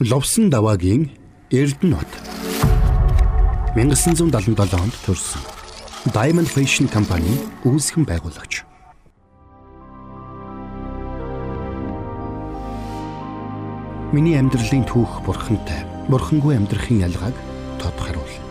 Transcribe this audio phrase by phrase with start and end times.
[0.00, 1.10] Ловсон даваагийн
[1.50, 2.06] Эрдэнэт
[3.74, 5.42] 1977 онд төрсөн.
[6.14, 7.34] Diamond Fashion компани
[7.66, 8.62] үүсгэн байгуулагч.
[14.14, 15.82] Миний амьдралын түүх бурхантай.
[16.06, 17.34] Бурхангүй амьдрахын ялгааг
[17.82, 18.47] тодорхойлно.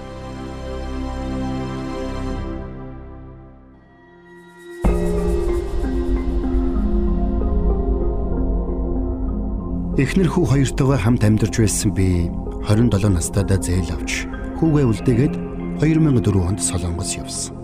[9.98, 12.30] Эхнэр хүү хоёртойгоо хамт амьдарч байсан би
[12.70, 14.30] 27 настайдаа зээл авч
[14.62, 15.36] хүүгээ үлдээгээд
[15.82, 17.58] 2004 онд Солонгос явсан.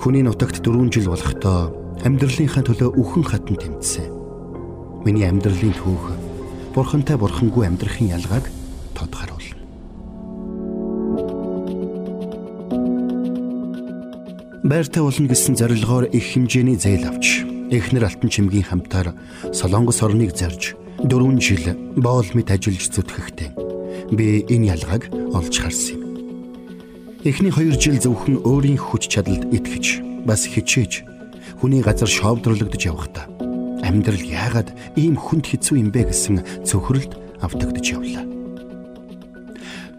[0.00, 4.08] Хүний нутагт 4 жил болохдоо амьдралынхаа төлөө үхэн хатан тэмцсэн.
[5.04, 6.16] Миний амьдралын түүх
[6.72, 8.48] бурхантай бурхангүй амьдрахын ялгааг
[8.96, 9.60] тодорхойлно.
[14.64, 19.14] Байртай болно гэсэн зорилгоор их хэмжээний зээл авч эхнэр алтан чимгийн хамтаар
[19.54, 20.74] Солонгос орныг зарж
[21.06, 23.50] 4 жил боол мэд ажиллаж зүтгэхдээ
[24.10, 26.02] би энэ ялгааг олж харсан юм.
[27.22, 31.06] Эхний 2 жил зөвхөн өөрийн хүч чадалд итгэж бас хичээж
[31.62, 33.30] хүний газар шоовдруулагдж явхдаа
[33.86, 38.26] амьдрал яагаад ийм хүнд хэцүү юм бэ гэсэн цөхрөлд автагдж явлаа.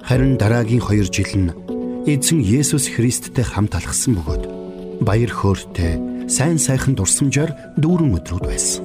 [0.04, 1.56] Харин дараагийн 2 жил нь
[2.04, 4.44] эзэн Есүс Христтэй хамт алхсан бөгөөд
[5.08, 8.84] баяр хөөртэй сайн сайхан дурсамжаар дүүрэн өдрүүд байсан.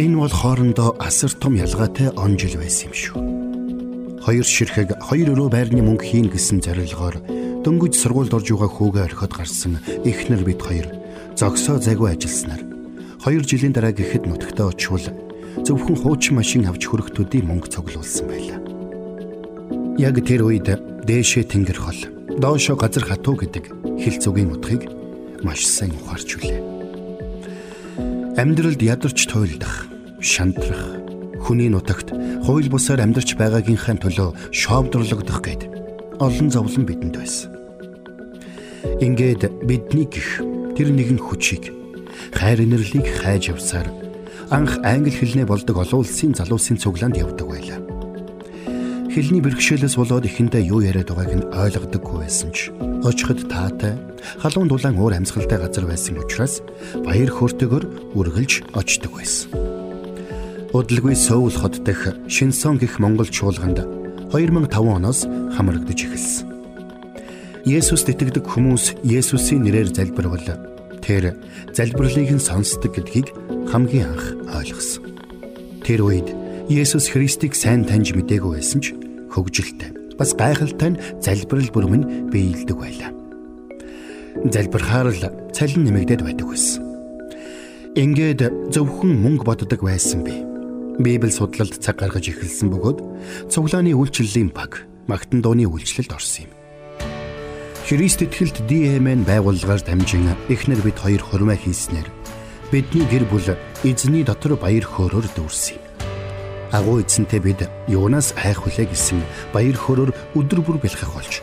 [0.00, 3.16] Энэ бол хоорондоо асар том ялгаатай он жил байсан юм шүү.
[4.24, 7.20] Хоёр ширхэг хоёр өрөө байрны мөнгө хийн гэсэн зорилгоор
[7.68, 9.76] дөнгөж сургуульд орж байгаа хүүгээ орхиод гарсан
[10.08, 10.88] эхнэр бид хоёр
[11.36, 12.62] зогсоо зайгүй ажилласнаар
[13.20, 15.04] хоёр жилийн дараа гэхэд нутагтаа очивол
[15.68, 18.60] зөвхөн хуучин машин авч хүрэхтүүдийн мөнгө цуглуулсан байлаа.
[20.00, 20.68] Яг тэр үед
[21.04, 22.00] дээшээ тэнгэр хол,
[22.40, 23.64] доошо газар хатуу гэдэг
[24.00, 24.95] хилцүүгийн утгыг
[25.42, 26.60] маш сайн ухаарч үлээ.
[28.36, 29.88] Амьдралд ядарч туйлдах,
[30.20, 31.00] шантрах,
[31.40, 32.12] хүний нутагт
[32.44, 35.62] хууль бусаар амьдарч байгаагийнхаа төлөө шоовдрлогдох гээд
[36.20, 37.50] олон зовлон бидэнд байсан.
[39.00, 40.42] Ингээд бидний гих
[40.76, 41.72] тэр нэгэн хүчийг
[42.32, 43.88] хайр инэрлийг хайж явсаар
[44.50, 47.85] анх англи хэлнээ болдог олон улсын залуусын цуглаанд явдаг байлаа.
[49.16, 52.68] Хэлний бэрхшээлээс болоод эхэндээ юу яриад байгааг нь ойлгодоггүй байсан ч
[53.00, 53.96] очиход таатай
[54.44, 56.60] халуун дулаан уур амьсгалтай газар байсан учраас
[57.00, 59.48] баяр хөөртэйгөр үргэлж очдог байсан.
[60.68, 63.80] Удалгүй Сөүл хот дэх Шинсон гих Монгол чуулганд
[64.36, 65.24] 2005 оноос
[65.56, 66.52] хамрагдаж эхэлсэн.
[67.64, 70.44] Есүст итгэдэг хүмүүс Есүсийн нэрээр залбирвал
[71.00, 71.40] тэр
[71.72, 73.32] залбирлыг нь сонсдог гэдгийг
[73.72, 75.08] хамгийн анх ойлгосон.
[75.80, 76.28] Тэр үед
[76.68, 79.05] Есүс Христийг сайн таньж мэдээгүй байсан ч
[79.36, 83.12] хөгжилтэй бас гайхалтай нь залбирал бүрмэн биелдэг байлаа.
[84.48, 86.82] Залбирхаар л цалин нэмэгдээд байдаг байсан.
[87.96, 90.40] Ингээд зөвхөн мөнгө боддог байсан би.
[90.96, 92.98] Библи судлалд цаг гаргаж эхэлсэн бөгөөд
[93.52, 96.52] цуглааны үйлчлэлийн баг магтан дууны үйлчлэлд орсон юм.
[97.86, 102.08] Христ итгэлт DMN байгууллагаар дамжин эхнэр бид хоёр хурмаа хийснээр
[102.72, 103.54] бидний гэр бүл
[103.86, 105.85] эзний дотор баяр хөөрөөр дүүрсэн юм
[106.72, 109.22] агуу эзэнтэй бид юунаас айх хүлээ гэсэн
[109.52, 111.42] баяр хөөрөөр өдөр бүр бэлхэх болж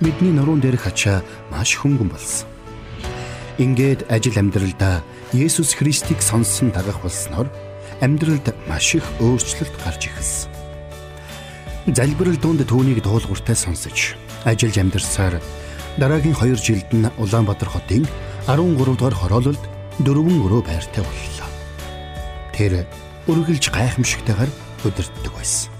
[0.00, 2.48] бидний нуруунд дээрх ачаа маш хөнгөн болсон.
[3.60, 5.04] Ингээд ажил амьдралдаа
[5.36, 7.48] Есүс Христийг сонссон дагах болсноор
[8.00, 10.48] амьдралд маш их өөрчлөлт гарч ирсэн.
[11.92, 14.16] Залбирал дунд түүнийг дуулууртай сонсож
[14.48, 15.34] ажиллаж амьдарсаар
[16.00, 18.08] дараагийн 2 жилд нь Улаанбаатар хотын
[18.48, 19.62] 13 дугаар хороололд
[20.00, 21.48] дөрвөн өрөө байртай боллоо.
[22.56, 22.72] Тэр
[23.30, 24.50] үргэлж гайхамшигтайгаар
[24.82, 25.70] удирддаг байсан.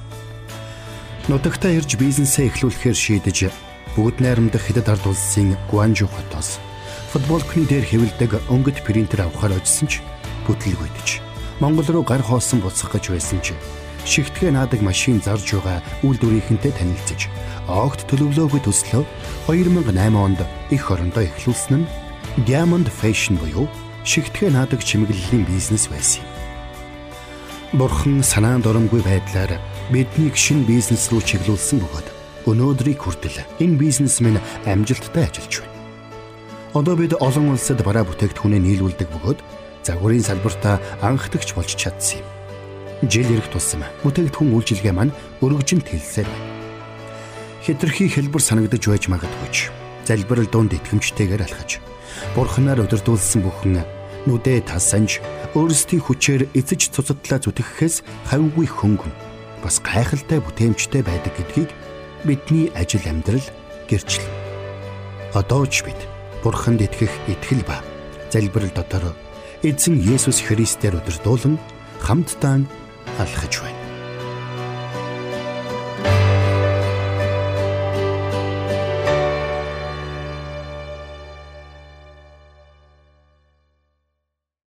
[1.26, 3.38] Нутагтаа ирж бизнесээ эхлүүлэхээр шийдэж
[3.94, 6.62] бүгд найрамдах хэдэд ард улсын Гуанжу хотоос
[7.10, 9.98] футболкны дээр хэвлдэг өнгөт принтер авахар очсон ч
[10.46, 11.18] бүтлгүйдэж
[11.58, 13.58] Монгол руу гар хоосон буцах гэж байсан ч
[14.06, 17.26] шигтгэн наадаг машин зарж байгаа үйлдвэрийнхэнтэй танилцж
[17.66, 19.04] огт төлөвлөөгүй төслөө
[19.50, 20.40] 2008 онд
[20.70, 21.90] их орондоо эхлүүлсэн нь
[22.46, 23.66] Diamond Fashion буюу
[24.06, 26.39] шигтгэн наадаг чимэглэлийн бизнес байсан юм.
[27.70, 29.60] Бурхан санаанд оромгүй байдлаар
[29.94, 32.08] биднийг шин бизнес рүү чиглүүлсэн бөгөөд
[32.50, 35.78] өнөөдрийг хүртэл энэ бизнесмен амжилттай ажиллаж байна.
[36.74, 39.38] Одоо бид олон улсад бараа бүтээгдэхүүнээ нийлүүлдэг бөгөөд
[39.86, 42.26] загварын салбартаа анхдагч болж чадсан юм.
[43.06, 46.50] Жил ирэх тусам бүтээгдэхүүн үйлчилгээ маань өргөжин тэлсээр байна.
[47.62, 49.70] Хитрхи хэлбэр санагдаж байж магадгүй ч
[50.10, 51.78] залбирал донд итгэмжтэйгээр алхаж
[52.34, 55.20] бурханаар удирдуулсан бүхэн нүдээ тасанж
[55.56, 59.12] өөрсдийн хүчээр эцэж цуцадлаа зүтгэхээс хавьгүй хөнгөн
[59.64, 61.70] бас гайхалтай бүтээмжтэй байдаг гэдгийг
[62.24, 63.46] бидний ажил амьдрал
[63.88, 64.28] гэрчлэн.
[65.32, 66.00] Одоо ч бид
[66.44, 67.80] Бурханд итгэх итгэл ба
[68.32, 69.16] залбирал дотор
[69.62, 71.60] эзэн Есүс Христээр удирдуулан
[72.00, 72.64] хамтдаа
[73.20, 73.79] алхаж байна.